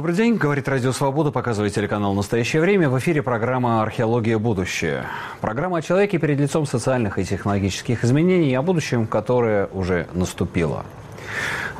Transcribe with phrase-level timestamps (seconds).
[0.00, 2.88] Добрый день, говорит Радио Свобода, показывает телеканал «Настоящее время».
[2.88, 4.38] В эфире программа «Археология.
[4.38, 5.04] Будущее».
[5.42, 10.86] Программа о человеке перед лицом социальных и технологических изменений, о будущем, которое уже наступило.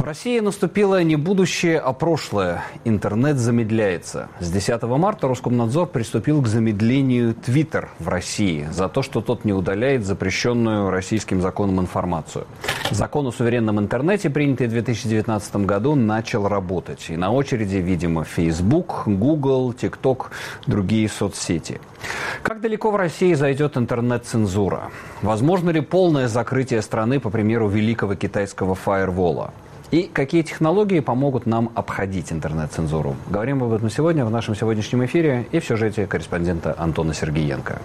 [0.00, 2.64] В России наступило не будущее, а прошлое.
[2.86, 4.30] Интернет замедляется.
[4.40, 9.52] С 10 марта Роскомнадзор приступил к замедлению Твиттер в России за то, что тот не
[9.52, 12.46] удаляет запрещенную российским законом информацию.
[12.90, 17.10] Закон о суверенном интернете, принятый в 2019 году, начал работать.
[17.10, 20.28] И на очереди, видимо, Facebook, Google, TikTok,
[20.66, 21.78] другие соцсети.
[22.42, 24.90] Как далеко в России зайдет интернет-цензура?
[25.20, 29.52] Возможно ли полное закрытие страны, по примеру великого китайского фаервола?
[29.90, 33.16] И какие технологии помогут нам обходить интернет-цензуру?
[33.28, 37.80] Говорим об этом сегодня в нашем сегодняшнем эфире и в сюжете корреспондента Антона Сергеенко.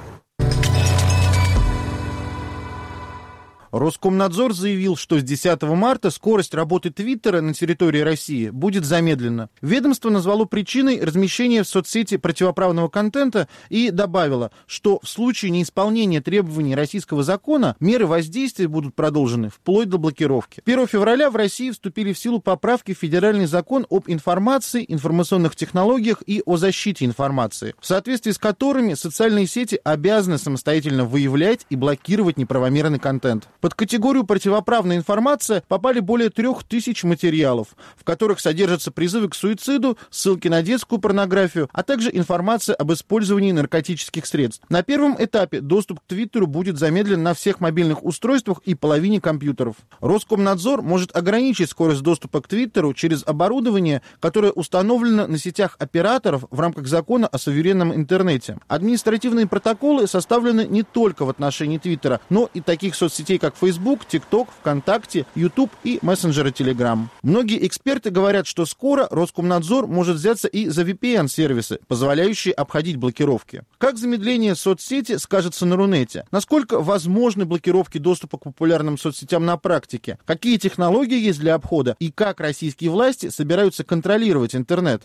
[3.78, 9.50] Роскомнадзор заявил, что с 10 марта скорость работы Твиттера на территории России будет замедлена.
[9.62, 16.74] Ведомство назвало причиной размещения в соцсети противоправного контента и добавило, что в случае неисполнения требований
[16.74, 20.62] российского закона меры воздействия будут продолжены вплоть до блокировки.
[20.66, 26.24] 1 февраля в России вступили в силу поправки в Федеральный закон об информации, информационных технологиях
[26.26, 32.38] и о защите информации, в соответствии с которыми социальные сети обязаны самостоятельно выявлять и блокировать
[32.38, 33.50] неправомерный контент.
[33.66, 39.98] Под категорию противоправная информация попали более трех тысяч материалов, в которых содержатся призывы к суициду,
[40.12, 44.64] ссылки на детскую порнографию, а также информация об использовании наркотических средств.
[44.70, 49.78] На первом этапе доступ к Твиттеру будет замедлен на всех мобильных устройствах и половине компьютеров.
[50.00, 56.60] Роскомнадзор может ограничить скорость доступа к Твиттеру через оборудование, которое установлено на сетях операторов в
[56.60, 58.60] рамках закона о суверенном интернете.
[58.68, 64.48] Административные протоколы составлены не только в отношении Твиттера, но и таких соцсетей, как Facebook, TikTok,
[64.60, 67.08] ВКонтакте, YouTube и мессенджеры Telegram.
[67.22, 73.64] Многие эксперты говорят, что скоро Роскомнадзор может взяться и за VPN-сервисы, позволяющие обходить блокировки.
[73.78, 76.26] Как замедление соцсети скажется на Рунете?
[76.32, 80.18] Насколько возможны блокировки доступа к популярным соцсетям на практике?
[80.26, 81.96] Какие технологии есть для обхода?
[82.00, 85.04] И как российские власти собираются контролировать интернет?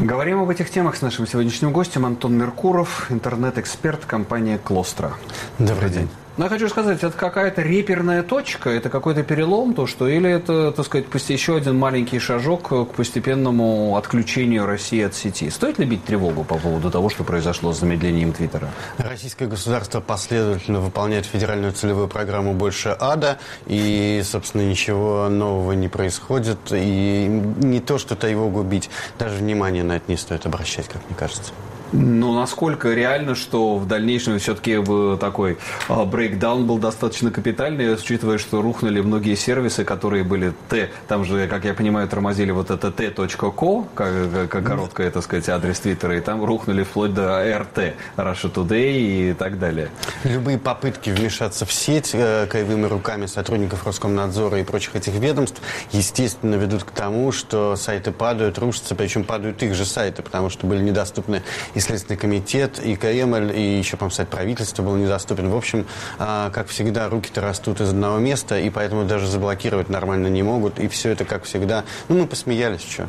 [0.00, 5.12] Говорим об этих темах с нашим сегодняшним гостем Антон Меркуров, интернет-эксперт компании «Клостра».
[5.60, 6.08] Добрый день.
[6.36, 10.28] Но ну, я хочу сказать, это какая-то реперная точка, это какой-то перелом, то что, или
[10.28, 15.48] это, так сказать, еще один маленький шажок к постепенному отключению России от сети.
[15.48, 18.68] Стоит ли бить тревогу по поводу того, что произошло с замедлением Твиттера?
[18.98, 26.58] Российское государство последовательно выполняет федеральную целевую программу «Больше ада», и, собственно, ничего нового не происходит,
[26.72, 27.28] и
[27.58, 28.90] не то, что тревогу бить,
[29.20, 31.52] даже внимание на это не стоит обращать, как мне кажется.
[31.96, 34.82] Ну, насколько реально, что в дальнейшем все-таки
[35.20, 41.46] такой брейкдаун был достаточно капитальный, учитывая, что рухнули многие сервисы, которые были Т, там же,
[41.46, 46.20] как я понимаю, тормозили вот это t.co, как, как короткое, так сказать, адрес Твиттера, и
[46.20, 49.90] там рухнули вплоть до RT, Russia Today и так далее.
[50.24, 55.62] Любые попытки вмешаться в сеть э, кривыми руками сотрудников Роскомнадзора и прочих этих ведомств,
[55.92, 60.66] естественно, ведут к тому, что сайты падают, рушатся, причем падают их же сайты, потому что
[60.66, 61.42] были недоступны
[61.74, 65.50] и Следственный комитет, и Кремль, и еще, по-моему, сайт правительства был недоступен.
[65.50, 65.86] В общем,
[66.18, 70.78] а, как всегда, руки-то растут из одного места, и поэтому даже заблокировать нормально не могут.
[70.78, 73.08] И все это, как всегда, ну, мы посмеялись, что.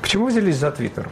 [0.00, 1.10] Почему взялись за Твиттер?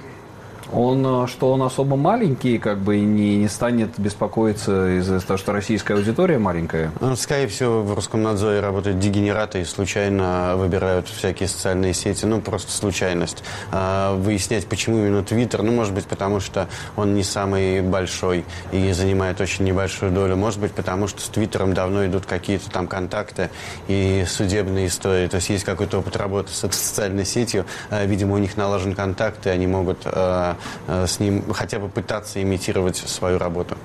[0.74, 5.52] Он, э, что он особо маленький, как бы не, не станет беспокоиться из-за того, что
[5.52, 6.90] российская аудитория маленькая?
[7.00, 12.24] Ну, скорее всего, в Роскомнадзоре работают дегенераты и случайно выбирают всякие социальные сети.
[12.24, 13.44] Ну, просто случайность.
[13.70, 18.92] А, выяснять, почему именно Твиттер, ну, может быть, потому что он не самый большой и
[18.92, 20.36] занимает очень небольшую долю.
[20.36, 23.50] Может быть, потому что с Твиттером давно идут какие-то там контакты
[23.88, 25.28] и судебные истории.
[25.28, 27.64] То есть есть какой-то опыт работы с социальной сетью.
[27.90, 32.42] А, видимо, у них налажен контакт, и они могут а, с ним хотя бы пытаться
[32.42, 33.76] имитировать свою работу.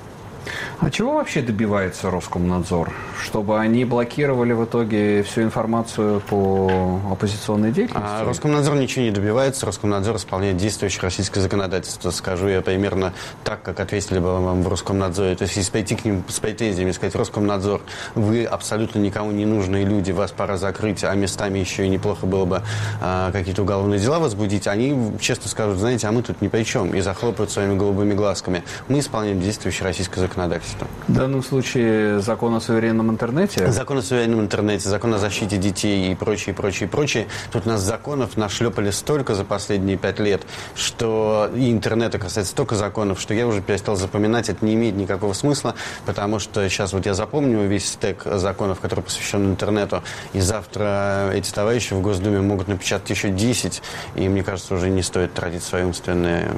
[0.79, 2.91] А чего вообще добивается Роскомнадзор?
[3.21, 8.07] Чтобы они блокировали в итоге всю информацию по оппозиционной деятельности?
[8.09, 9.65] А Роскомнадзор ничего не добивается.
[9.65, 12.11] Роскомнадзор исполняет действующее российское законодательство.
[12.11, 13.13] Скажу я примерно
[13.43, 15.35] так, как ответили бы вам в Роскомнадзоре.
[15.35, 17.81] То есть, если пойти к ним с претензиями, сказать, Роскомнадзор,
[18.15, 22.45] вы абсолютно никому не нужные люди, вас пора закрыть, а местами еще и неплохо было
[22.45, 22.61] бы
[23.01, 26.93] а, какие-то уголовные дела возбудить, они честно скажут, знаете, а мы тут ни при чем,
[26.93, 28.63] и захлопают своими голубыми глазками.
[28.87, 30.87] Мы исполняем действующее российское законодательства.
[31.07, 33.71] В данном случае закон о суверенном интернете?
[33.71, 37.27] Закон о суверенном интернете, закон о защите детей и прочее, прочее, прочее.
[37.51, 40.43] Тут нас законов нашлепали столько за последние пять лет,
[40.75, 45.33] что и интернета касается столько законов, что я уже перестал запоминать, это не имеет никакого
[45.33, 45.75] смысла,
[46.05, 50.03] потому что сейчас вот я запомню весь стек законов, который посвящен интернету,
[50.33, 53.81] и завтра эти товарищи в Госдуме могут напечатать еще 10,
[54.15, 56.51] и мне кажется, уже не стоит тратить свои умственные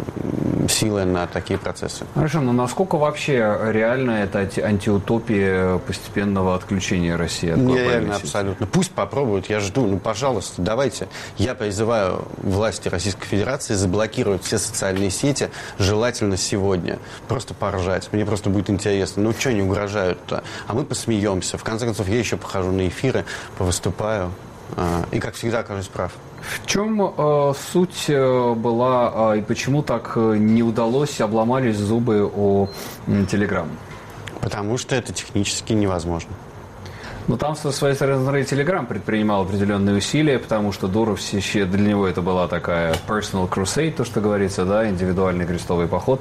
[0.70, 2.06] силы на такие процессы.
[2.14, 8.68] Хорошо, но насколько вообще реально это антиутопия постепенного отключения России от Нереально, абсолютно.
[8.68, 9.86] Пусть попробуют, я жду.
[9.86, 11.08] Ну, пожалуйста, давайте.
[11.38, 17.00] Я призываю власти Российской Федерации заблокировать все социальные сети, желательно сегодня.
[17.28, 18.10] Просто поржать.
[18.12, 19.24] Мне просто будет интересно.
[19.24, 20.44] Ну, что они угрожают-то?
[20.68, 21.58] А мы посмеемся.
[21.58, 23.26] В конце концов, я еще похожу на эфиры,
[23.58, 24.32] повыступаю.
[24.78, 26.12] А, и, как всегда, окажусь прав.
[26.42, 32.24] В чем э, суть э, была э, и почему так э, не удалось, обломались зубы
[32.24, 32.68] у
[33.30, 33.70] Телеграм?
[34.42, 36.32] Потому что это технически невозможно.
[37.28, 42.08] Но там со своей стороны Телеграм предпринимал определенные усилия, потому что Дуров еще для него
[42.08, 46.20] это была такая personal crusade, то, что говорится, да, индивидуальный крестовый поход.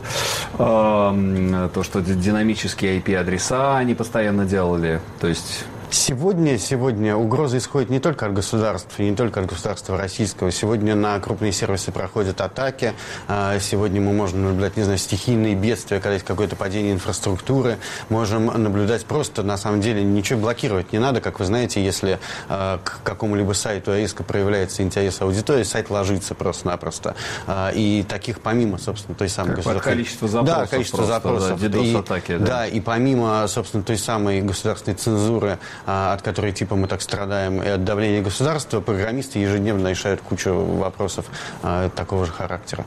[0.58, 5.00] Э, то, что динамические IP-адреса они постоянно делали.
[5.20, 9.98] То есть Сегодня, сегодня угроза исходит не только от государства, и не только от государства
[9.98, 10.52] российского.
[10.52, 12.94] Сегодня на крупные сервисы проходят атаки.
[13.26, 17.78] А, сегодня мы можем наблюдать, не знаю, стихийные бедствия, когда есть какое-то падение инфраструктуры.
[18.08, 21.20] Можем наблюдать просто, на самом деле, ничего блокировать не надо.
[21.20, 27.16] Как вы знаете, если а, к какому-либо сайту резко проявляется интерес аудитории, сайт ложится просто-напросто.
[27.48, 29.94] А, и таких помимо, собственно, той самой государственной...
[29.96, 30.60] количество запросов.
[30.60, 31.60] Да, количество запросов.
[31.60, 32.38] Да, и, да.
[32.38, 37.68] да, и помимо, собственно, той самой государственной цензуры, от которой типа мы так страдаем, и
[37.68, 41.26] от давления государства, программисты ежедневно решают кучу вопросов
[41.62, 42.84] а, такого же характера.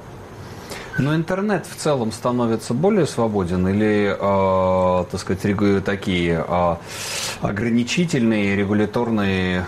[0.99, 6.75] Но интернет в целом становится более свободен или, э, так сказать, такие э,
[7.41, 9.65] ограничительные регуляторные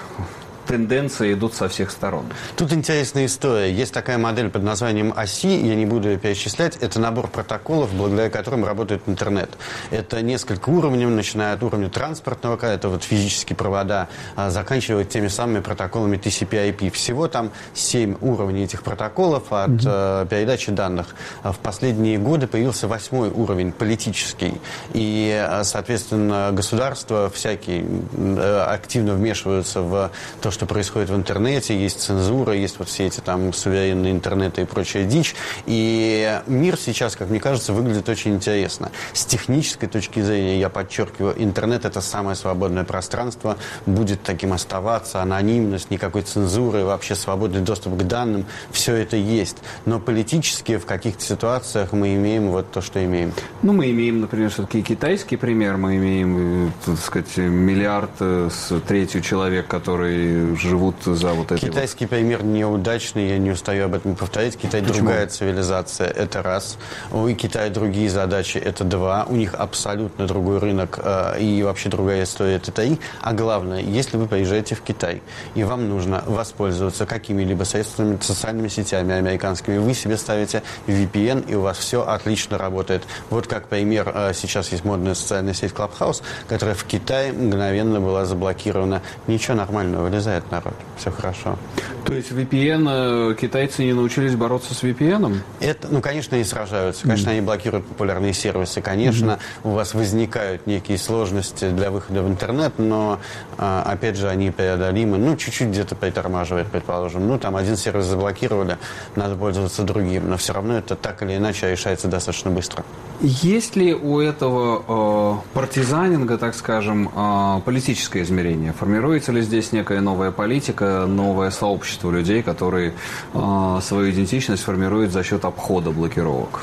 [0.65, 2.25] тенденции идут со всех сторон.
[2.55, 3.71] Тут интересная история.
[3.71, 6.77] Есть такая модель под названием ОСИ, я не буду ее перечислять.
[6.77, 9.51] Это набор протоколов, благодаря которым работает интернет.
[9.91, 15.59] Это несколько уровней, начиная от уровня транспортного, это вот физические провода, а заканчивая теми самыми
[15.59, 16.91] протоколами TCP-IP.
[16.91, 20.27] Всего там семь уровней этих протоколов от mm-hmm.
[20.27, 21.15] передачи данных.
[21.43, 24.59] А в последние годы появился восьмой уровень, политический.
[24.93, 30.11] И, э, соответственно, государства всякие э, активно вмешиваются в
[30.41, 34.65] то, что происходит в интернете, есть цензура, есть вот все эти там суверенные интернеты и
[34.65, 35.35] прочая дичь.
[35.65, 38.89] И мир сейчас, как мне кажется, выглядит очень интересно.
[39.11, 45.91] С технической точки зрения, я подчеркиваю, интернет это самое свободное пространство, будет таким оставаться, анонимность,
[45.91, 49.57] никакой цензуры, вообще свободный доступ к данным, все это есть.
[49.85, 53.33] Но политически в каких-то ситуациях мы имеем вот то, что имеем.
[53.61, 58.79] Ну, мы имеем, например, все-таки китайский пример, мы имеем, э, так сказать, миллиард э, с
[58.87, 61.65] третью человек, который живут за вот это.
[61.65, 62.11] Китайский вот.
[62.11, 64.57] пример неудачный, я не устаю об этом повторять.
[64.57, 64.97] Китай Почему?
[64.97, 66.77] другая цивилизация, это раз.
[67.11, 69.25] У Китая другие задачи, это два.
[69.27, 72.99] У них абсолютно другой рынок э, и вообще другая история, это три.
[73.21, 75.21] А главное, если вы приезжаете в Китай,
[75.55, 81.61] и вам нужно воспользоваться какими-либо средствами, социальными сетями американскими, вы себе ставите VPN, и у
[81.61, 83.03] вас все отлично работает.
[83.29, 88.25] Вот как пример, э, сейчас есть модная социальная сеть Clubhouse, которая в Китае мгновенно была
[88.25, 89.01] заблокирована.
[89.27, 90.73] Ничего нормального вылезает знает народ.
[90.97, 91.57] Все хорошо.
[92.05, 95.39] То есть VPN, э, китайцы не научились бороться с VPN?
[95.59, 97.03] Это, ну, конечно, они сражаются.
[97.03, 98.81] Конечно, mm они блокируют популярные сервисы.
[98.81, 99.69] Конечно, mm-hmm.
[99.69, 103.19] у вас возникают некие сложности для выхода в интернет, но,
[103.57, 105.17] а, опять же, они преодолимы.
[105.17, 107.27] Ну, чуть-чуть где-то притормаживает, предположим.
[107.27, 108.77] Ну, там один сервис заблокировали,
[109.15, 110.29] надо пользоваться другим.
[110.29, 112.85] Но все равно это так или иначе решается достаточно быстро.
[113.21, 118.73] Есть ли у этого э, партизанинга, так скажем, э, политическое измерение?
[118.73, 122.93] Формируется ли здесь некая новая политика, новое сообщество людей, которые
[123.33, 126.61] э, свою идентичность формируют за счет обхода блокировок?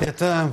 [0.00, 0.50] Это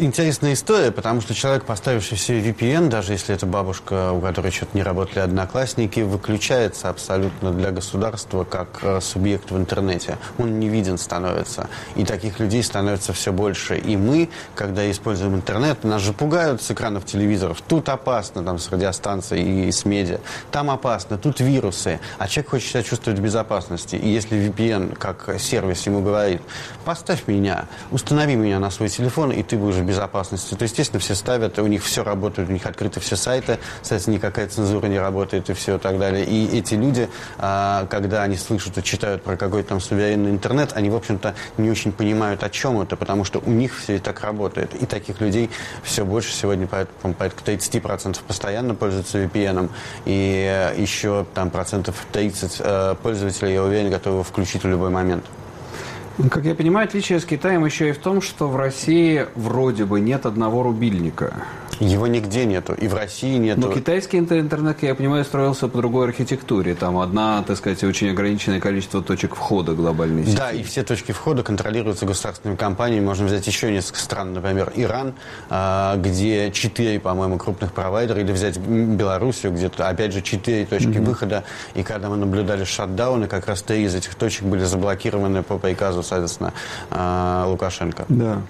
[0.00, 4.76] интересная история, потому что человек, поставивший себе VPN, даже если это бабушка, у которой что-то
[4.76, 10.18] не работали одноклассники, выключается абсолютно для государства как э, субъект в интернете.
[10.36, 11.68] Он не виден становится.
[11.94, 13.78] И таких людей становится все больше.
[13.78, 17.62] И мы, когда используем интернет, нас же пугают с экранов телевизоров.
[17.62, 20.18] Тут опасно, там, с радиостанцией и с медиа.
[20.50, 22.00] Там опасно, тут вирусы.
[22.18, 23.94] А человек хочет себя чувствовать в безопасности.
[23.94, 26.42] И если VPN, как сервис, ему говорит,
[26.84, 30.54] поставь меня, установи меня на свой телефон, и ты будешь в безопасности.
[30.54, 34.48] То, естественно, все ставят, у них все работает, у них открыты все сайты, соответственно, никакая
[34.48, 36.24] цензура не работает и все и так далее.
[36.24, 40.90] И эти люди, а, когда они слышат и читают про какой-то там суверенный интернет, они,
[40.90, 44.20] в общем-то, не очень понимают, о чем это, потому что у них все и так
[44.22, 44.74] работает.
[44.74, 45.50] И таких людей
[45.82, 49.70] все больше сегодня, порядка 30% постоянно пользуются VPN,
[50.04, 55.24] и э, еще там процентов 30 э, пользователей, я уверен, готовы включить в любой момент.
[56.30, 60.00] Как я понимаю, отличие с Китаем еще и в том, что в России вроде бы
[60.00, 61.34] нет одного рубильника.
[61.80, 63.60] Его нигде нету, и в России нету.
[63.60, 66.74] Но китайский интернет, я понимаю, строился по другой архитектуре.
[66.74, 70.36] Там одна, так сказать, очень ограниченное количество точек входа глобальной сети.
[70.36, 73.04] Да, и все точки входа контролируются государственными компаниями.
[73.04, 75.14] Можно взять еще несколько стран, например, Иран,
[75.50, 81.04] а, где четыре, по-моему, крупных провайдера, или взять Белоруссию, где, опять же, четыре точки mm-hmm.
[81.04, 81.44] выхода.
[81.74, 86.02] И когда мы наблюдали шатдауны, как раз три из этих точек были заблокированы по приказу,
[86.02, 86.52] соответственно,
[86.90, 88.04] а, Лукашенко.
[88.08, 88.42] Да.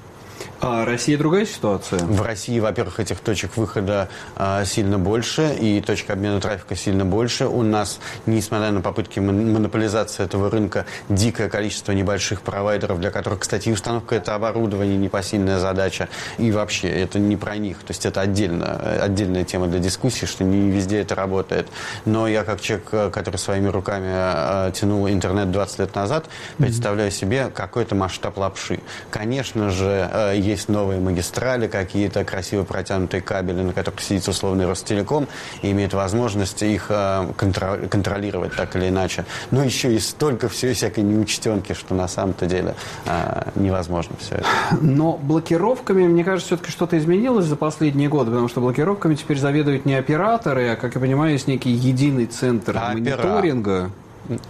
[0.64, 1.98] А Россия другая ситуация?
[1.98, 7.46] В России, во-первых, этих точек выхода а, сильно больше, и точек обмена трафика сильно больше.
[7.46, 13.70] У нас, несмотря на попытки монополизации этого рынка, дикое количество небольших провайдеров, для которых, кстати,
[13.70, 16.08] и установка этого оборудования непосильная задача.
[16.38, 17.78] И вообще, это не про них.
[17.78, 21.66] То есть это отдельно, отдельная тема для дискуссии, что не везде это работает.
[22.04, 26.26] Но я, как человек, который своими руками а, тянул интернет 20 лет назад,
[26.58, 28.78] представляю себе какой-то масштаб лапши.
[29.10, 35.26] Конечно же, а, есть новые магистрали, какие-то красиво протянутые кабели, на которых сидит условный Ростелеком
[35.62, 39.24] и имеет возможность их э, контролировать так или иначе.
[39.50, 42.74] Но еще и столько всей всякой неучтенки, что на самом-то деле
[43.06, 44.46] э, невозможно все это.
[44.80, 49.86] Но блокировками, мне кажется, все-таки что-то изменилось за последние годы, потому что блокировками теперь заведуют
[49.86, 53.90] не операторы, а, как я понимаю, есть некий единый центр а мониторинга.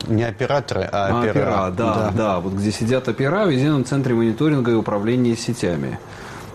[0.07, 1.31] Не операторы, а, а опера.
[1.31, 2.41] опера да, да, да.
[2.41, 5.99] Вот где сидят опера в едином центре мониторинга и управления сетями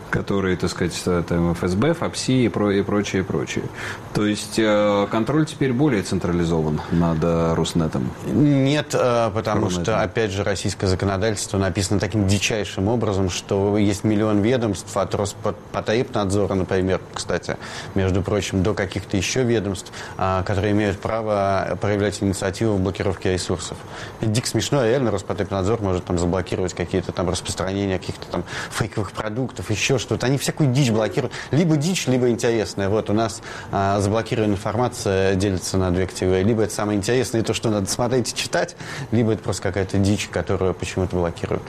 [0.09, 3.65] которые, так сказать, там ФСБ, ФАПСИ и, про, и прочее, прочее.
[4.13, 8.09] То есть э, контроль теперь более централизован над э, Руснетом?
[8.25, 9.83] Нет, э, потому Рунетом.
[9.83, 16.53] что, опять же, российское законодательство написано таким дичайшим образом, что есть миллион ведомств, от Роспотребнадзора,
[16.55, 17.57] например, кстати,
[17.95, 23.77] между прочим, до каких-то еще ведомств, которые имеют право проявлять инициативу в блокировке ресурсов.
[24.21, 29.11] Это дико смешно, а реально Роспотребнадзор может там заблокировать какие-то там распространения каких-то там фейковых
[29.11, 30.25] продуктов, еще что-то.
[30.25, 31.33] Они всякую дичь блокируют.
[31.51, 32.89] Либо дичь, либо интересная.
[32.89, 36.43] Вот у нас а, заблокированная информация делится на две категории.
[36.43, 38.75] Либо это самое интересное, то, что надо смотреть и читать,
[39.11, 41.63] либо это просто какая-то дичь, которую почему-то блокируют.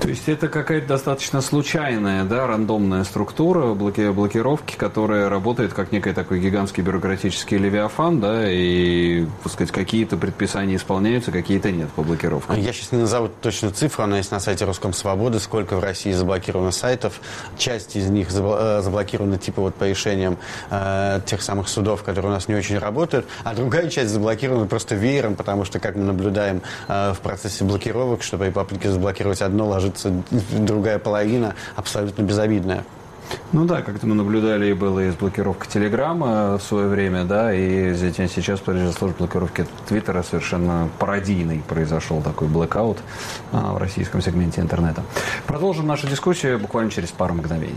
[0.00, 6.12] То есть это какая-то достаточно случайная, да, рандомная структура блоки блокировки, которая работает как некий
[6.12, 12.56] такой гигантский бюрократический левиафан, да, и, так сказать, какие-то предписания исполняются, какие-то нет по блокировкам.
[12.56, 16.12] Я сейчас не назову точно цифру, она есть на сайте Роском Свободы, сколько в России
[16.12, 17.20] заблокировано сайтов.
[17.56, 20.36] Часть из них э, заблокирована типа вот по решениям
[20.70, 24.94] э, тех самых судов, которые у нас не очень работают, а другая часть заблокирована просто
[24.94, 29.66] веером, потому что, как мы наблюдаем э, в процессе блокировок, что при попытке заблокировать одно
[29.66, 30.12] ложится окажется
[30.52, 32.84] другая половина абсолютно безобидная.
[33.52, 37.52] Ну да, как-то мы наблюдали, и было и с блокировкой Телеграма в свое время, да,
[37.52, 42.98] и сейчас произошла блокировки Твиттера совершенно пародийный произошел такой блэкаут
[43.52, 45.02] а, в российском сегменте интернета.
[45.46, 47.74] Продолжим нашу дискуссию буквально через пару мгновений.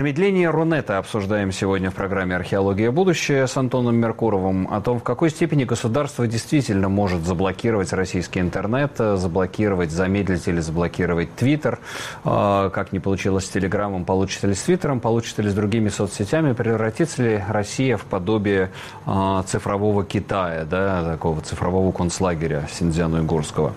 [0.00, 2.90] Замедление Рунета обсуждаем сегодня в программе «Археология.
[2.90, 8.92] Будущее» с Антоном Меркуровым о том, в какой степени государство действительно может заблокировать российский интернет,
[8.96, 11.80] заблокировать, замедлить или заблокировать Твиттер.
[12.24, 16.54] А, как не получилось с Телеграмом, получится ли с Твиттером, получится ли с другими соцсетями,
[16.54, 18.70] превратится ли Россия в подобие
[19.04, 23.74] а, цифрового Китая, да, такого цифрового концлагеря Синдзяна-Уйгурского.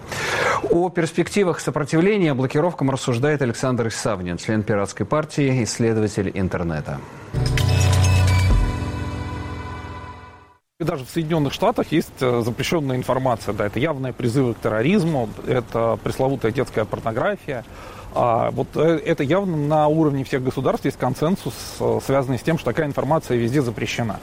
[0.71, 6.99] О перспективах сопротивления блокировкам рассуждает Александр Исавнин, член пиратской партии, исследователь пользователь интернета.
[10.79, 13.53] Даже в Соединенных Штатах есть э, запрещенная информация.
[13.53, 17.63] Да, это явные призывы к терроризму, это пресловутая детская порнография.
[18.13, 22.57] А вот э, это явно на уровне всех государств есть консенсус, э, связанный с тем,
[22.57, 24.19] что такая информация везде запрещена.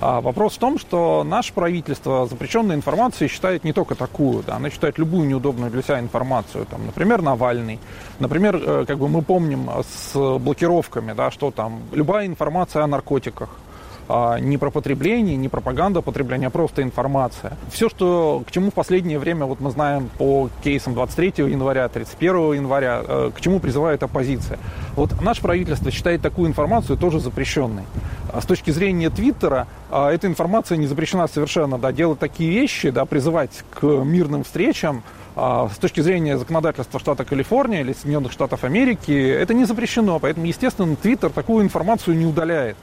[0.00, 4.70] А вопрос в том, что наше правительство запрещенной информацией считает не только такую, да, оно
[4.70, 7.78] считает любую неудобную для себя информацию, там, например, Навальный,
[8.18, 13.50] например, э, как бы мы помним с блокировками, да, что там любая информация о наркотиках,
[14.40, 17.56] не про потребление, не пропаганда потребления, а просто информация.
[17.70, 22.54] Все, что, к чему в последнее время вот мы знаем по кейсам 23 января, 31
[22.54, 24.58] января, э, к чему призывает оппозиция.
[24.96, 27.84] Вот наше правительство считает такую информацию тоже запрещенной.
[28.32, 31.78] А с точки зрения Твиттера, а, эта информация не запрещена совершенно.
[31.78, 35.02] Да, делать такие вещи, да, призывать к мирным встречам,
[35.36, 40.46] а, с точки зрения законодательства штата Калифорния или Соединенных Штатов Америки это не запрещено, поэтому,
[40.46, 42.76] естественно, Твиттер такую информацию не удаляет.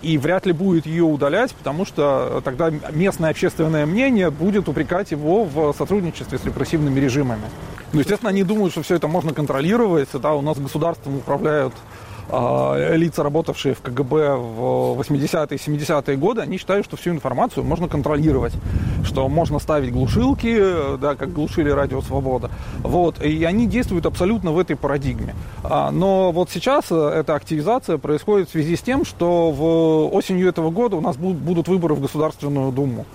[0.00, 5.44] И вряд ли будет ее удалять, потому что тогда местное общественное мнение будет упрекать его
[5.44, 7.42] в сотрудничестве с репрессивными режимами.
[7.92, 10.08] Ну, естественно, они думают, что все это можно контролировать.
[10.12, 11.74] Да, у нас государством управляют
[12.30, 18.52] лица, работавшие в КГБ в 80-е, 70-е годы, они считают, что всю информацию можно контролировать,
[19.04, 22.50] что можно ставить глушилки, да, как глушили Радио Свобода.
[22.80, 25.34] Вот, и они действуют абсолютно в этой парадигме.
[25.62, 30.48] А, но вот сейчас э, эта активизация происходит в связи с тем, что в осенью
[30.48, 33.06] этого года у нас будут выборы в Государственную Думу.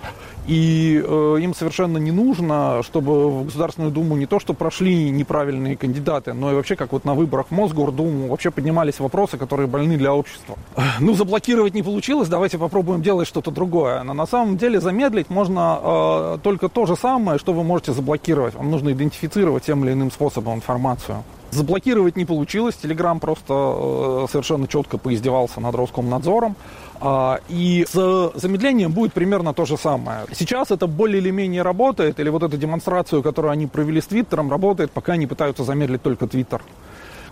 [0.46, 5.76] И э, им совершенно не нужно, чтобы в Государственную Думу не то, что прошли неправильные
[5.76, 10.12] кандидаты, но и вообще, как вот на выборах Мосгордуму, вообще поднимались вопросы, которые больны для
[10.12, 10.56] общества.
[11.00, 14.02] Ну, заблокировать не получилось, давайте попробуем делать что-то другое.
[14.02, 18.54] Но на самом деле замедлить можно э, только то же самое, что вы можете заблокировать.
[18.54, 21.24] Вам нужно идентифицировать тем или иным способом информацию.
[21.54, 26.56] Заблокировать не получилось, Телеграм просто э, совершенно четко поиздевался над Роскомнадзором.
[27.00, 30.26] А, и с замедлением будет примерно то же самое.
[30.32, 34.50] Сейчас это более или менее работает, или вот эту демонстрацию, которую они провели с Твиттером,
[34.50, 36.60] работает, пока они пытаются замедлить только Твиттер.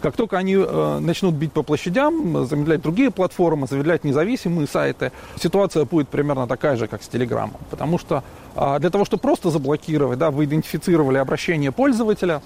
[0.01, 5.11] Как только они э, начнут бить по площадям, замедлять другие платформы, замедлять независимые сайты,
[5.41, 7.57] ситуация будет примерно такая же, как с Телеграмом.
[7.71, 8.23] Потому что
[8.55, 12.41] э, для того, чтобы просто заблокировать, да, вы идентифицировали обращение пользователя,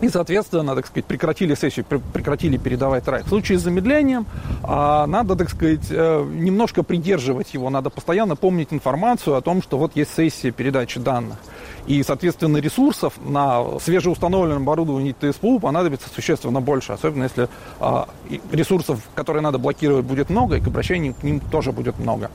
[0.00, 3.24] и, соответственно, так сказать, прекратили сессию, прекратили передавать трек.
[3.24, 4.26] В случае с замедлением
[4.62, 9.78] а, надо, так сказать, э, немножко придерживать его, надо постоянно помнить информацию о том, что
[9.78, 11.38] вот есть сессия передачи данных.
[11.86, 17.48] И, соответственно, ресурсов на свежеустановленном оборудовании ТСПУ понадобится существенно больше, особенно если
[17.78, 18.08] а,
[18.50, 22.30] ресурсов, которые надо блокировать, будет много, и к обращению к ним тоже будет много.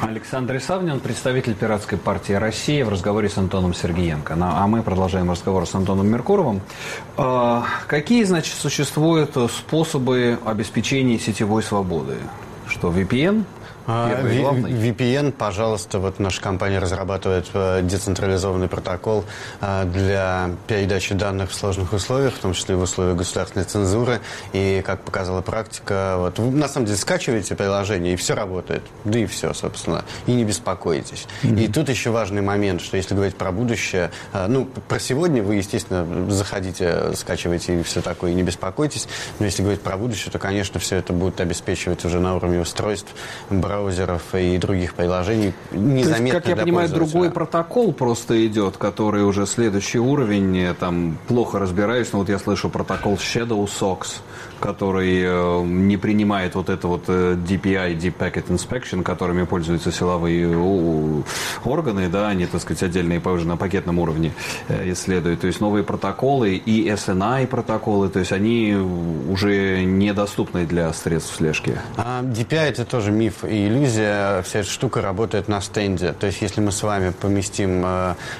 [0.00, 4.36] Александр Исавнин, представитель пиратской партии России в разговоре с Антоном Сергеенко.
[4.36, 6.60] Ну, а мы продолжаем разговор с Антоном Меркуровым.
[7.16, 12.16] А, какие, значит, существуют способы обеспечения сетевой свободы?
[12.68, 13.44] Что, VPN?
[13.90, 19.24] А, VPN, пожалуйста, вот наша компания разрабатывает э, децентрализованный протокол
[19.62, 24.20] э, для передачи данных в сложных условиях, в том числе в условиях государственной цензуры.
[24.52, 28.82] И, как показала практика, вот, вы на самом деле скачиваете приложение, и все работает.
[29.06, 30.04] Да и все, собственно.
[30.26, 31.26] И не беспокойтесь.
[31.42, 31.64] Mm-hmm.
[31.64, 35.54] И тут еще важный момент, что если говорить про будущее, э, ну, про сегодня вы,
[35.54, 39.08] естественно, заходите, скачивайте и все такое, и не беспокойтесь.
[39.38, 43.14] Но если говорить про будущее, то, конечно, все это будет обеспечивать уже на уровне устройств,
[43.48, 43.77] браузеров
[44.38, 49.98] и других приложений незаметно есть, как я понимаю, другой протокол просто идет, который уже следующий
[49.98, 54.20] уровень, там плохо разбираюсь, но вот я слышу протокол Shadow Socks,
[54.60, 60.48] который э, не принимает вот это вот э, DPI, Deep Packet Inspection, которыми пользуются силовые
[61.64, 64.32] органы, да, они, так сказать, отдельные уже на пакетном уровне
[64.68, 65.40] э, исследуют.
[65.40, 71.78] То есть новые протоколы и SNI протоколы, то есть они уже недоступны для средств слежки.
[71.96, 74.42] А DPI это тоже миф и иллюзия.
[74.42, 76.12] Вся эта штука работает на стенде.
[76.12, 77.84] То есть если мы с вами поместим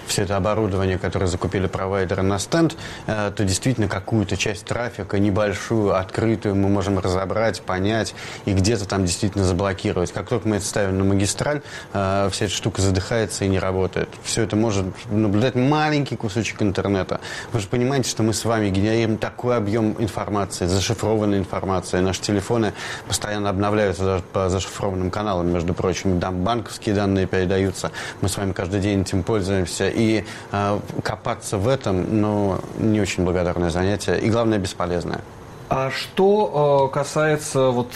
[0.07, 2.77] все это оборудование, которое закупили провайдеры на стенд,
[3.07, 8.15] то действительно какую-то часть трафика, небольшую, открытую мы можем разобрать, понять
[8.47, 10.13] и где-то там действительно заблокировать.
[10.13, 11.61] Как только мы это ставим на магистраль,
[11.93, 14.09] э, вся эта штука задыхается и не работает.
[14.23, 17.21] Все это может наблюдать маленький кусочек интернета.
[17.53, 22.01] Вы же понимаете, что мы с вами генерируем такой объем информации, зашифрованной информации.
[22.01, 22.73] Наши телефоны
[23.07, 26.21] постоянно обновляются даже по зашифрованным каналам, между прочим.
[26.21, 27.93] Там банковские данные передаются.
[28.23, 29.89] Мы с вами каждый день этим пользуемся.
[29.89, 34.19] И э, копаться в этом, ну, не очень благодарное занятие.
[34.19, 35.21] И главное, бесполезное.
[35.69, 37.89] А что э, касается вот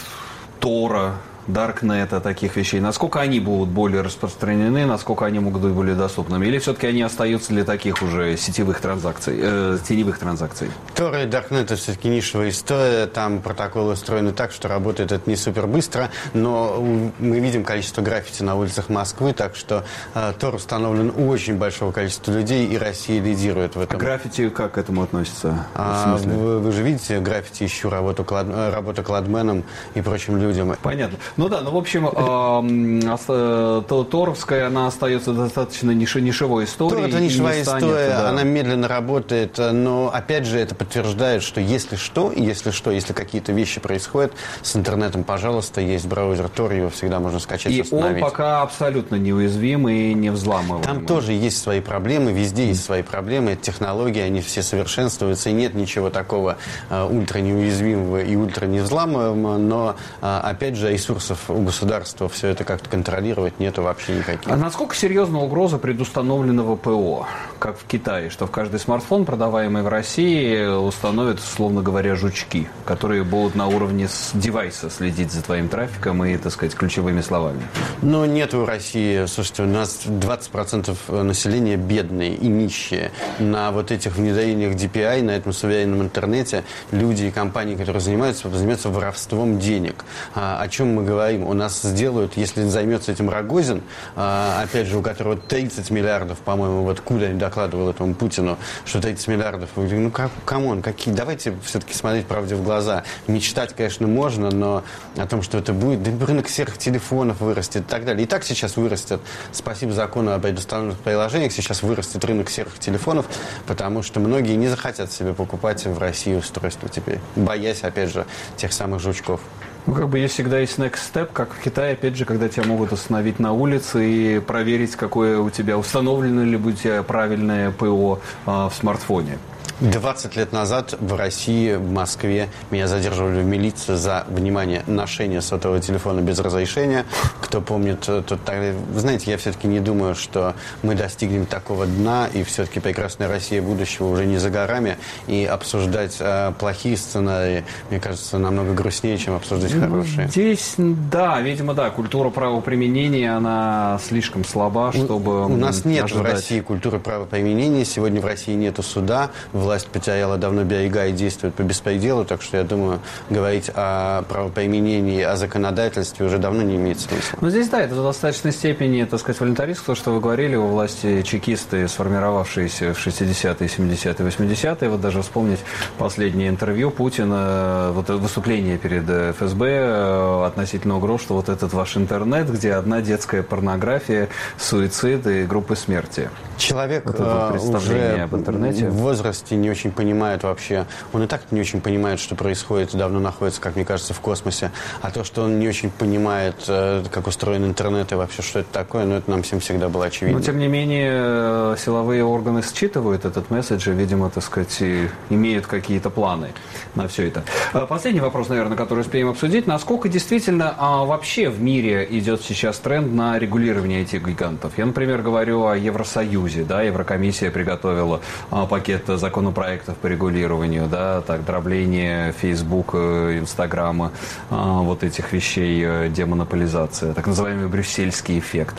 [0.59, 1.15] Тора,
[1.47, 6.45] Даркнета, таких вещей, насколько они будут более распространены, насколько они могут быть более доступными?
[6.45, 10.69] Или все-таки они остаются для таких уже сетевых транзакций, э, теневых транзакций?
[10.95, 15.35] Тор и Даркнет это все-таки нишевая история, там протоколы устроены так, что работает это не
[15.35, 16.81] супер быстро, но
[17.19, 21.91] мы видим количество граффити на улицах Москвы, так что э, Тор установлен у очень большого
[21.91, 23.97] количества людей, и Россия лидирует в этом.
[23.97, 25.65] А граффити как к этому относится?
[25.75, 30.75] А, вы, вы же видите, граффити ищу работу, клад, э, работу кладменом и прочим людям.
[30.81, 31.17] Понятно.
[31.35, 37.01] Ну да, ну в общем, э, Торовская, она остается достаточно ниш, нишевой историей.
[37.01, 42.31] Тор это нишевая история, она медленно работает, но опять же это подтверждает, что если что,
[42.31, 47.39] если что, если какие-то вещи происходят с интернетом, пожалуйста, есть браузер Тор, его всегда можно
[47.39, 50.83] скачать и он пока абсолютно неуязвим и не взламываемый.
[50.83, 55.53] Там тоже есть свои проблемы, везде есть свои проблемы, это технологии, они все совершенствуются, и
[55.53, 56.57] нет ничего такого
[56.89, 62.49] uh, ультра неуязвимого и ультра невзламываемого, но uh, опять же ресурс ресурсов у государства все
[62.49, 64.51] это как-то контролировать нету вообще никаких.
[64.51, 67.27] А насколько серьезна угроза предустановленного ПО,
[67.59, 73.23] как в Китае, что в каждый смартфон, продаваемый в России, установят, условно говоря, жучки, которые
[73.23, 77.61] будут на уровне с девайса следить за твоим трафиком и, так сказать, ключевыми словами?
[78.01, 83.11] Но нет в России, слушайте, у нас 20% населения бедные и нищие.
[83.39, 88.89] На вот этих внедрениях DPI, на этом суверенном интернете, люди и компании, которые занимаются, занимаются
[88.89, 90.03] воровством денег.
[90.35, 91.12] А, о чем мы говорим?
[91.13, 93.81] У нас сделают, если займется этим Рогозин,
[94.15, 98.99] а, опять же, у которого 30 миллиардов, по-моему, вот куда не докладывал этому Путину, что
[99.01, 99.69] 30 миллиардов.
[99.75, 101.13] Ну, как, come on, какие?
[101.13, 103.03] Давайте все-таки смотреть правде в глаза.
[103.27, 104.83] Мечтать, конечно, можно, но
[105.17, 108.23] о том, что это будет, да рынок серых телефонов вырастет и так далее.
[108.23, 109.21] И так сейчас вырастет,
[109.51, 113.25] спасибо закону о предустановленных приложениях, сейчас вырастет рынок серых телефонов,
[113.67, 118.25] потому что многие не захотят себе покупать в России устройство теперь, боясь, опять же,
[118.57, 119.41] тех самых жучков.
[119.85, 122.63] Ну, как бы есть всегда есть next step, как в Китае, опять же, когда тебя
[122.65, 128.19] могут остановить на улице и проверить, какое у тебя, установлено ли у тебя правильное ПО
[128.45, 129.39] а, в смартфоне.
[129.79, 135.79] 20 лет назад в России, в Москве меня задерживали в милиции за, внимание, ношение сотового
[135.79, 137.05] телефона без разрешения.
[137.41, 138.71] Кто помнит, э, тот тогда...
[138.93, 143.61] Вы знаете, я все-таки не думаю, что мы достигнем такого дна, и все-таки прекрасная Россия
[143.61, 144.97] будущего уже не за горами.
[145.27, 150.27] И обсуждать э, плохие сценарии, мне кажется, намного грустнее, чем обсуждать ну, хорошие.
[150.27, 156.23] Здесь, да, видимо, да, культура правоприменения, она слишком слаба, чтобы У, у нас нет ожидать.
[156.23, 157.85] в России культуры правоприменения.
[157.85, 159.31] Сегодня в России нету суда
[159.63, 162.99] власть потеряла давно берега и действует по беспределу, так что я думаю,
[163.29, 167.39] говорить о правоприменении, о законодательстве уже давно не имеет смысла.
[167.41, 170.67] Ну, здесь, да, это в достаточной степени, так сказать, волонтаристство, то, что вы говорили, у
[170.67, 175.59] власти чекисты, сформировавшиеся в 60-е, 70-е, 80-е, вот даже вспомнить
[175.97, 179.03] последнее интервью Путина, вот выступление перед
[179.35, 185.43] ФСБ э, относительно угроз, что вот этот ваш интернет, где одна детская порнография, суицид и
[185.43, 186.29] группы смерти.
[186.57, 188.89] Человек вот э, уже об интернете.
[188.89, 193.19] в возрасте не очень понимает вообще, он и так не очень понимает, что происходит, давно
[193.19, 194.71] находится, как мне кажется, в космосе.
[195.01, 198.71] А то, что он не очень понимает, э, как устроен интернет и вообще, что это
[198.71, 200.39] такое, ну, это нам всем всегда было очевидно.
[200.39, 204.81] Но, тем не менее, э, силовые органы считывают этот месседж и, видимо, так сказать,
[205.29, 206.49] имеют какие-то планы
[206.95, 207.43] на все это.
[207.73, 209.67] Э, последний вопрос, наверное, который успеем обсудить.
[209.67, 214.73] Насколько действительно а, вообще в мире идет сейчас тренд на регулирование этих гигантов?
[214.77, 216.63] Я, например, говорю о Евросоюзе.
[216.63, 224.11] Да, Еврокомиссия приготовила а, пакет законов законопроектов по регулированию, да, так, дробление Facebook, Инстаграма,
[224.49, 228.75] вот этих вещей, э, демонополизация, так называемый брюссельский эффект.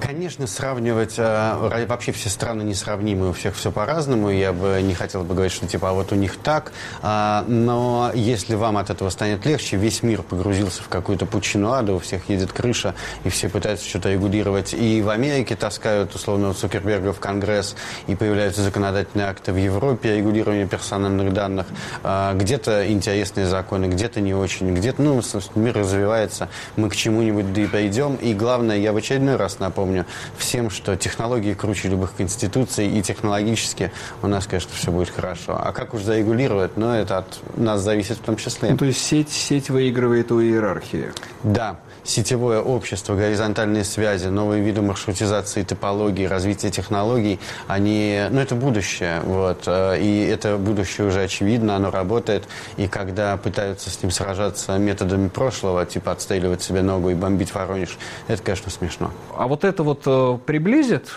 [0.00, 4.30] Конечно, сравнивать э, вообще все страны несравнимы, у всех все по-разному.
[4.30, 6.72] Я бы не хотел бы говорить, что типа а вот у них так.
[7.02, 11.94] А, но если вам от этого станет легче, весь мир погрузился в какую-то пучину ада,
[11.94, 14.74] у всех едет крыша, и все пытаются что-то регулировать.
[14.74, 17.74] И в Америке таскают, условно, Цукерберга в Конгресс,
[18.06, 21.66] и появляются законодательные акты в Европе, регулирование персональных данных.
[22.02, 25.22] А, где-то интересные законы, где-то не очень, где-то, ну,
[25.54, 28.16] мир развивается, мы к чему-нибудь да и пойдем.
[28.16, 30.04] И главное, я в очередной раз напомню, напомню
[30.36, 33.90] всем, что технологии круче любых конституций, и технологически
[34.22, 35.58] у нас, конечно, все будет хорошо.
[35.58, 38.70] А как уж зарегулировать, ну, это от нас зависит в том числе.
[38.70, 41.12] Ну, то есть сеть, сеть выигрывает у иерархии?
[41.42, 49.20] Да сетевое общество, горизонтальные связи, новые виды маршрутизации, топологии, развитие технологий, они, ну, это будущее,
[49.24, 54.78] вот, э, и это будущее уже очевидно, оно работает, и когда пытаются с ним сражаться
[54.78, 59.10] методами прошлого, типа отстреливать себе ногу и бомбить Воронеж, это, конечно, смешно.
[59.36, 61.10] А вот это вот э, приблизит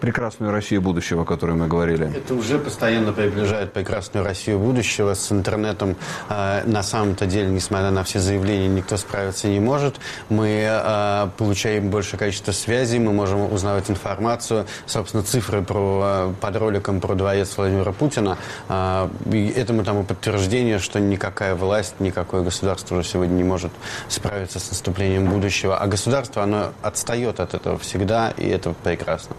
[0.00, 2.10] прекрасную Россию будущего, о которой мы говорили?
[2.16, 5.14] Это уже постоянно приближает прекрасную Россию будущего.
[5.14, 5.96] С интернетом
[6.28, 9.96] э, на самом-то деле, несмотря на все заявления, никто справиться не может.
[10.28, 14.66] Мы э, получаем большее количество связей, мы можем узнавать информацию.
[14.86, 18.38] Собственно, цифры про, под роликом про дворец Владимира Путина.
[18.68, 19.08] Э,
[19.56, 23.72] этому тому подтверждение, что никакая власть, никакое государство уже сегодня не может
[24.08, 25.76] справиться с наступлением будущего.
[25.78, 29.36] А государство, оно отстает от этого всегда, и это прекрасно.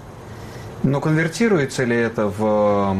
[0.83, 2.95] Но конвертируется ли это в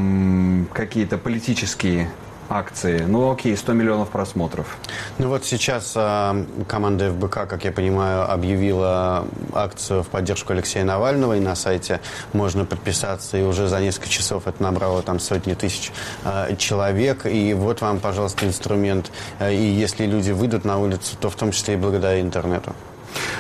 [0.73, 2.09] какие-то политические
[2.51, 3.05] акции.
[3.07, 4.77] Ну, окей, 100 миллионов просмотров.
[5.17, 11.37] Ну вот сейчас э, команда ФБК, как я понимаю, объявила акцию в поддержку Алексея Навального,
[11.37, 12.01] и на сайте
[12.33, 15.91] можно подписаться, и уже за несколько часов это набрало там сотни тысяч
[16.23, 17.25] э, человек.
[17.25, 19.11] И вот вам, пожалуйста, инструмент.
[19.41, 22.75] И если люди выйдут на улицу, то в том числе и благодаря интернету.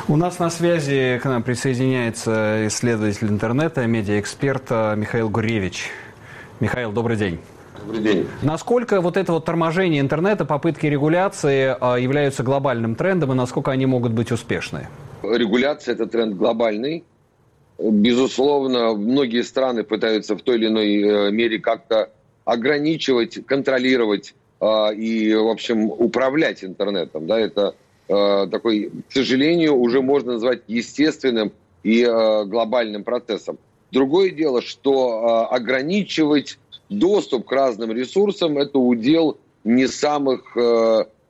[0.07, 5.89] У нас на связи к нам присоединяется исследователь интернета, медиаэксперт Михаил Гуревич.
[6.59, 7.39] Михаил, добрый день.
[7.79, 8.27] Добрый день.
[8.41, 13.85] Насколько вот это вот торможение интернета, попытки регуляции а, являются глобальным трендом и насколько они
[13.85, 14.87] могут быть успешны?
[15.23, 17.03] Регуляция– это тренд глобальный.
[17.79, 22.09] Безусловно, многие страны пытаются в той или иной э, мере как-то
[22.45, 27.25] ограничивать, контролировать э, и, в общем, управлять интернетом.
[27.25, 27.73] Да, это
[28.11, 33.57] такой, к сожалению, уже можно назвать естественным и глобальным процессом.
[33.91, 40.57] Другое дело, что ограничивать доступ к разным ресурсам– это удел не самых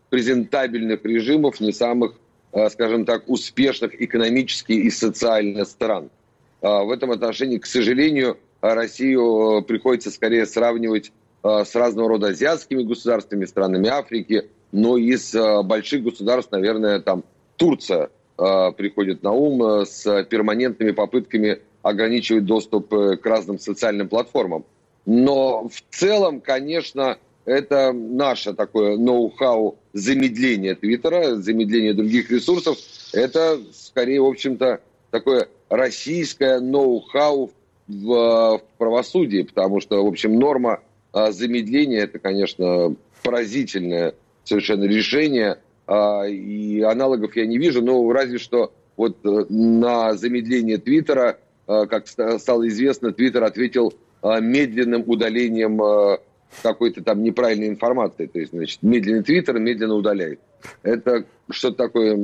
[0.09, 2.15] презентабельных режимов, не самых,
[2.69, 6.09] скажем так, успешных экономически и социально стран.
[6.61, 11.11] В этом отношении, к сожалению, Россию э, приходится скорее сравнивать
[11.43, 17.23] э, с разного рода азиатскими государствами, странами Африки, но из э, больших государств, наверное, там
[17.57, 24.65] Турция приходит на ум с перманентными попытками ограничивать доступ к разным социальным платформам.
[25.05, 32.79] Но в целом, конечно, это наше такое ноу-хау замедление Твиттера, замедление других ресурсов.
[33.13, 34.81] Это скорее, в общем-то,
[35.11, 37.51] такое российское ноу-хау
[37.87, 40.79] в, в правосудии, потому что, в общем, норма
[41.13, 48.73] замедления– это, конечно, поразительное совершенно решение, а, и аналогов я не вижу, но разве что
[48.97, 56.19] вот э, на замедление Твиттера, а, как стало известно, Твиттер ответил а, медленным удалением
[56.61, 58.25] какой-то там неправильной информации.
[58.25, 60.39] То есть, значит, медленный Твиттер медленно удаляет.
[60.83, 62.19] Это что-то такое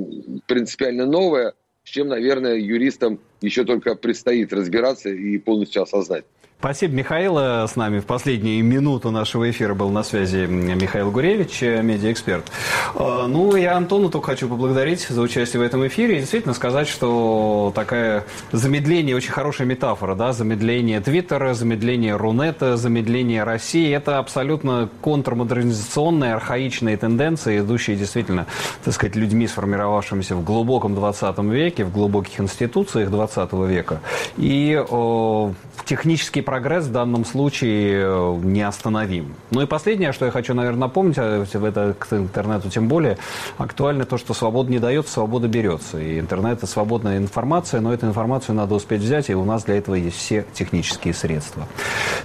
[0.46, 1.54] принципиально новое–
[1.88, 6.26] с чем, наверное, юристам еще только предстоит разбираться и полностью осознать.
[6.60, 7.38] Спасибо, Михаил.
[7.38, 12.52] С нами в последнюю минуту нашего эфира был на связи Михаил Гуревич, медиаэксперт.
[12.96, 16.88] А, ну, я Антону только хочу поблагодарить за участие в этом эфире и действительно сказать,
[16.88, 24.90] что такая замедление, очень хорошая метафора, да, замедление Твиттера, замедление Рунета, замедление России, это абсолютно
[25.02, 28.48] контрмодернизационные, архаичные тенденции, идущие действительно,
[28.84, 34.02] так сказать, людьми, сформировавшимися в глубоком 20 веке, в глубоких институциях 20 века.
[34.38, 35.54] И о,
[35.86, 39.36] технический прогресс в данном случае э, неостановим.
[39.52, 43.18] Ну и последнее, что я хочу, наверное, напомнить, а это к интернету тем более,
[43.58, 46.00] актуально то, что свобода не дается, свобода берется.
[46.00, 49.76] И интернет– это свободная информация, но эту информацию надо успеть взять, и у нас для
[49.76, 51.68] этого есть все технические средства.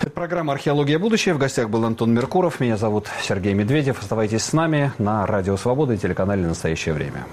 [0.00, 1.00] Это программа «Археология.
[1.00, 1.34] Будущее».
[1.34, 2.60] В гостях был Антон Меркуров.
[2.60, 4.00] Меня зовут Сергей Медведев.
[4.00, 7.24] Оставайтесь с нами на Радио Свобода и телеканале «Настоящее время».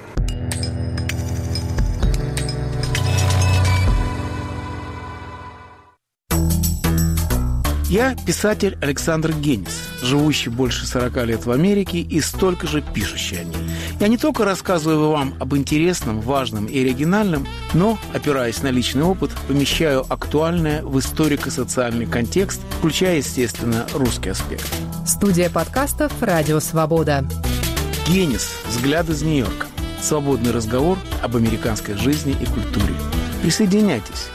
[7.90, 13.44] Я писатель Александр Генис, живущий больше 40 лет в Америке и столько же пишущий о
[13.44, 13.58] ней.
[14.00, 19.32] Я не только рассказываю вам об интересном, важном и оригинальном, но, опираясь на личный опыт,
[19.48, 24.70] помещаю актуальное в историко-социальный контекст, включая, естественно, русский аспект.
[25.08, 27.26] Студия подкастов «Радио Свобода».
[28.08, 28.52] Генис.
[28.68, 29.66] Взгляд из Нью-Йорка.
[30.00, 32.94] Свободный разговор об американской жизни и культуре.
[33.42, 34.30] Присоединяйтесь.